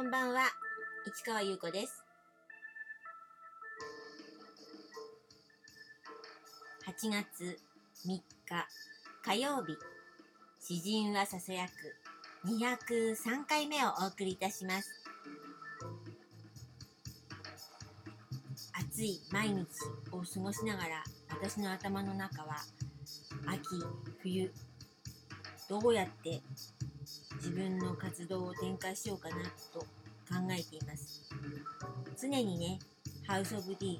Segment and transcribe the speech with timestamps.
[0.00, 0.44] こんばんは、
[1.06, 2.02] 市川優子です。
[6.86, 7.58] 8月
[8.06, 8.22] 3日
[9.22, 9.76] 火曜日、
[10.58, 14.88] 詩人はささやく203回目をお送りいたします。
[18.72, 19.66] 暑い毎日
[20.12, 22.56] を過ごしながら私の頭の中は
[23.46, 23.84] 秋、
[24.22, 24.50] 冬、
[25.68, 26.40] どうやって
[27.36, 29.36] 自分の活動を展開しようかな
[29.72, 29.86] と考
[30.50, 31.22] えています。
[32.20, 32.78] 常にね
[33.26, 33.98] ハウス・オブ・ディ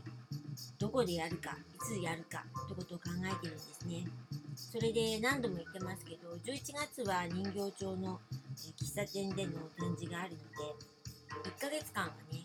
[0.79, 4.07] どこでやるかいつやるかってことを考えてるんですね。
[4.55, 8.21] それで何度も言ってますけど11月は人形町の
[8.57, 12.41] 喫茶店での展示があるので1ヶ月間はね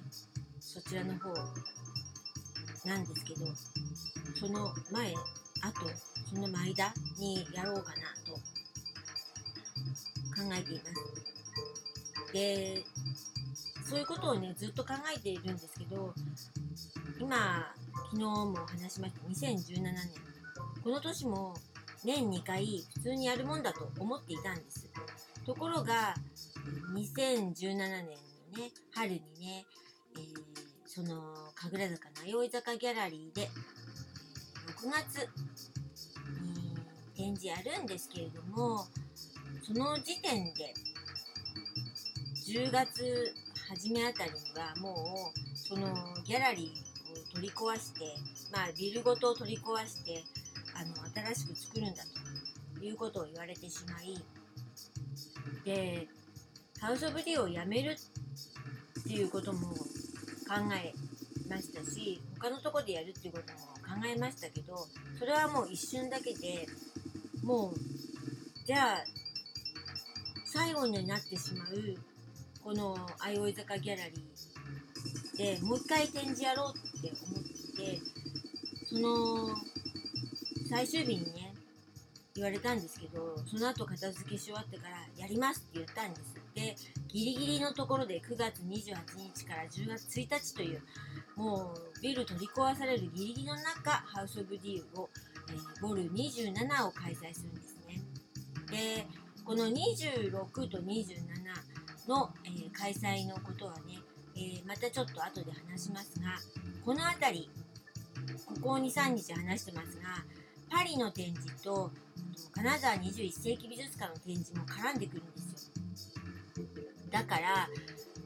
[0.60, 1.34] そちらの方
[2.88, 3.46] なんですけど
[4.40, 5.14] その前
[5.62, 5.82] あと
[6.30, 8.40] その間にやろうかなと
[10.58, 12.34] えています。
[12.34, 12.84] で、
[13.88, 16.14] そういうことをね、ずっと考えているんですけど、
[17.20, 17.72] 今、
[18.12, 19.96] 昨日も話しました2017年。
[20.84, 21.56] この年も
[22.04, 24.90] 年2回普通にやるもんだと思っていたんです。
[25.46, 26.16] ところが、
[26.94, 28.12] 2017年の
[28.58, 29.66] ね、春にね、
[30.16, 30.34] えー、
[30.86, 33.50] その、神楽坂の葵坂ギャラリーで、
[34.68, 35.30] 6月
[36.42, 36.76] に
[37.16, 38.88] 展示やるんですけれども、
[39.66, 40.76] その時点で
[42.46, 43.34] 10月
[43.68, 45.88] 初めあたりにはもうその
[46.24, 48.02] ギャラリーを取り壊して
[48.54, 50.24] まあビルごと取り壊して
[50.76, 50.94] あの
[51.34, 52.04] 新しく作るんだ
[52.78, 54.24] ということを言われてしまい
[55.66, 56.08] で
[56.80, 57.98] ハウス・オブ・ディをやめる
[59.00, 59.78] っていうことも考
[60.80, 60.94] え
[61.50, 63.60] ましたし他のとこでやるっていうことも
[64.00, 64.86] 考えましたけど
[65.18, 66.68] それはもう一瞬だけで
[67.44, 67.74] もう
[68.64, 69.15] じゃあ
[70.56, 71.68] 最後になってしまう
[72.64, 78.00] この相生坂ギャラリーでもう一回展示やろうって思って
[78.86, 79.56] その
[80.70, 81.54] 最終日にね
[82.36, 86.36] 言われたんですけどその後片付けし終わってからやりますって言ったんです。
[86.54, 86.76] で
[87.10, 90.82] ギリギリのところで9月28日から10月1日という
[91.36, 95.10] もうビル取り壊されるギリギリの中ハウス・オブ・ディーを、
[95.50, 98.02] えー、ボル27を開催するんですね。
[98.72, 100.32] でこの26
[100.70, 104.02] と27の、えー、開催のことはね、
[104.36, 106.40] えー、またちょっと後で話しますが
[106.84, 107.50] この辺り
[108.46, 110.26] ここ23日話してますが
[110.70, 111.92] パリの展示と
[112.54, 115.84] 金沢21世紀美術館の展示も絡んでくるんですよ。
[117.12, 117.70] だから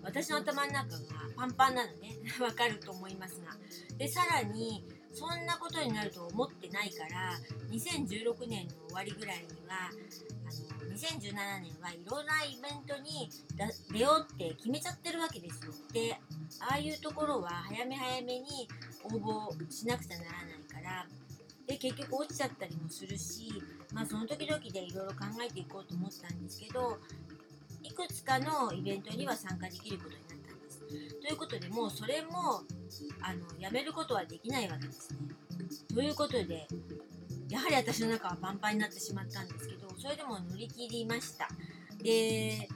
[0.02, 0.98] 私の頭の中が
[1.36, 2.16] パンパンなのね。
[2.40, 3.58] わかると思いますが。
[3.98, 4.86] でさらに
[5.20, 7.36] そんなことになると思ってないから
[7.70, 13.30] 2016年の終わりぐらいにはあの2017年はいろんなイベントに
[13.92, 15.74] 出ようって決めちゃってるわけですよ。
[15.92, 16.18] で
[16.62, 18.70] ああいうところは早め早めに
[19.04, 19.10] 応
[19.52, 21.06] 募しなくちゃならないから
[21.68, 23.62] で結局落ちちゃったりもするし
[23.94, 26.98] まあその時々でいろいろ考えていこうと思ったんですけど
[27.84, 30.80] いくつかのイベントには参加できることになったんです。
[31.20, 32.64] ということでもうそれも
[33.22, 35.20] あのやめることはできないわけですね。
[35.94, 36.68] ということで
[37.50, 41.48] やはり私の中はパンパンになってしまったんですけどそれでも乗り切りました
[42.02, 42.68] で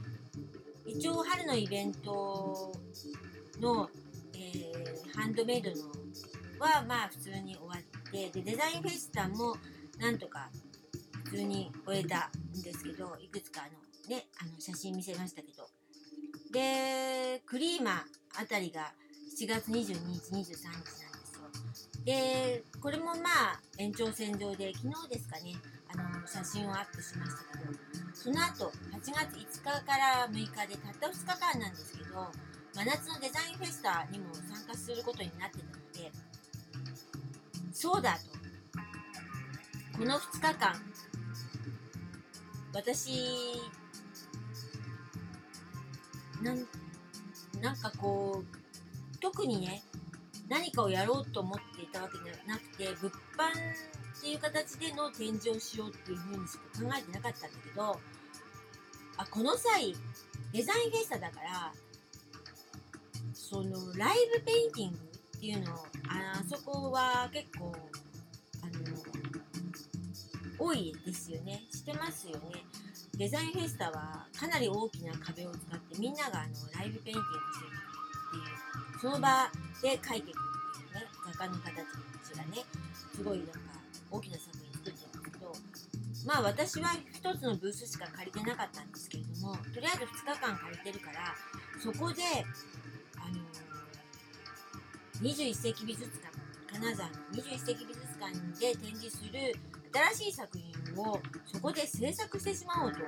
[0.86, 2.74] 一応春のイベント
[3.62, 3.90] の、
[4.34, 5.78] えー、ハンドメイドの
[6.60, 9.56] はまあ普通に終わってでデザインフェスタも
[10.00, 10.50] なんとか
[11.26, 15.68] 普通に終えたんですけどいくつかあのねあの写真見せましたけど
[16.52, 18.04] でクリーマ
[18.40, 18.92] あたりが
[19.34, 21.10] 7月22日23日なんですよ。
[22.06, 25.56] でこれもまあ延長線上で昨日ですかね
[25.92, 27.74] あの写真をアップしましたけど
[28.14, 32.32] その後8月5日から6日でたった2日間なんですけど
[32.76, 36.12] 真夏のデザインフェスタにも参加することになってたので
[37.72, 38.34] そうだと。
[39.98, 40.76] この2日間
[42.74, 43.56] 私
[46.42, 46.68] なん
[47.62, 48.63] なんかこう
[49.34, 49.82] 特にね
[50.48, 53.50] 何かをやろうと思っていたわけではなくて物販
[54.18, 58.00] っていう形での展示をしようっていうふうにしか考えてなかったんだけど
[59.18, 59.94] あこの際
[60.52, 61.74] デザインフェスタだから
[63.34, 65.78] そのライブペインティングっていうのを
[66.08, 67.74] あそこは結構
[68.62, 68.84] あの
[70.60, 71.64] 多いですよね。
[71.72, 72.64] してますよね。
[73.18, 77.93] デザインフェスタはかなり大きな壁を使ってみんながあのライブペインティングしてる。
[79.04, 79.52] その場
[79.82, 81.04] で描いていくっていうね
[81.38, 81.72] 画家の方た
[82.24, 82.64] ちがね
[83.14, 83.60] すごいなんか
[84.10, 85.52] 大きな作品作ってるんですけど
[86.26, 86.88] まあ私は
[87.22, 91.36] 1つのブースしか借りてなかったんですけれどもとりあえず2日間借りてるから
[91.84, 92.24] そこで、
[93.20, 93.44] あの
[95.22, 96.32] 21世紀美術館
[96.72, 99.54] 金沢の21世紀美術館で展示する
[100.16, 103.00] 新しい作品をそこで制作してしまおうと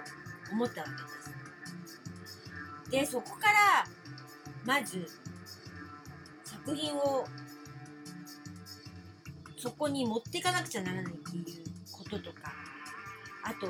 [0.51, 0.87] 思ったわ
[2.91, 3.05] けです。
[3.05, 3.87] でそこから
[4.65, 5.07] まず
[6.65, 7.25] 作品を
[9.55, 11.45] そこに持っていかなくちゃならないっていう
[11.91, 12.53] こととか
[13.43, 13.67] あと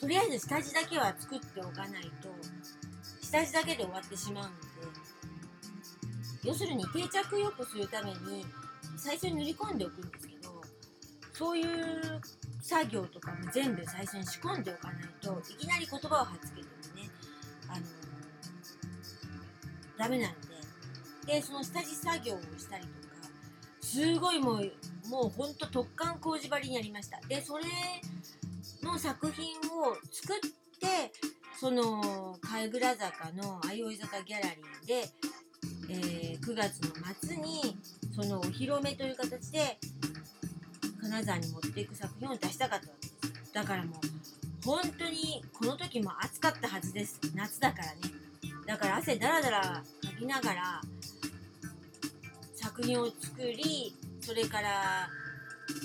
[0.00, 2.28] とりあえず下地だけは作っておかないと
[3.22, 4.56] 下地だけで終わってしまうので
[6.44, 8.46] 要するに定着よくするために
[8.96, 10.62] 最初に塗り込んでおくんですけど
[11.32, 12.20] そういう
[12.60, 17.10] 作業とかも全部最初に仕込んでおかないといきなり言葉をはっつけてもね
[17.68, 17.86] あの
[19.98, 20.51] ダメなんで。
[21.26, 23.14] でその下地作業をしたりとか
[23.80, 24.72] すごいもう
[25.08, 27.20] もうほんと突貫工事張りになりました。
[27.28, 27.64] でそれ
[28.82, 30.40] の作品を作っ
[30.80, 31.12] て
[31.60, 35.08] その貝倉坂の相生坂ギャラリーで、
[35.88, 36.90] えー9月の
[37.20, 37.76] 末に
[38.14, 39.78] そのお披露目という形で
[41.00, 43.52] 金沢に持っていく作品を出したかったわけです。
[43.52, 47.20] だからもう本当にこの時も暑かったはずです。
[47.34, 48.00] 夏だからね。
[48.66, 49.82] だから汗だらだらか
[50.18, 50.80] きながら
[52.74, 55.06] 作品を作りそれから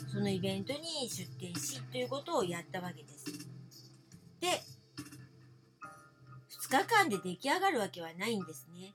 [0.09, 3.25] そのイベントに出展しということをやったわけです。
[4.39, 4.47] で
[6.69, 8.93] 2日間で出来上がるわけはないんですね。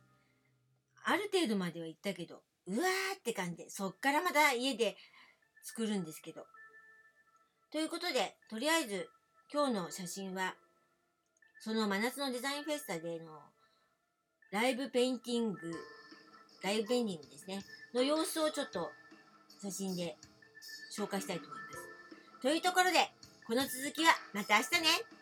[1.05, 4.97] ある程度までは行ったけどうわーって感じでそっからまた家で
[5.63, 6.47] 作るんですけど。
[7.71, 9.11] ということでとりあえず
[9.53, 10.55] 今日の写真は
[11.61, 13.39] その真夏のデザインフェスタでの
[14.51, 15.59] ライブペインティング
[16.63, 17.63] ライブペインディングですね。
[17.95, 18.91] の様子をちょっと
[19.61, 20.17] 写真で
[20.97, 22.43] 紹介したいと思います。
[22.43, 23.11] というところで
[23.47, 25.22] この続きはまた明日ね。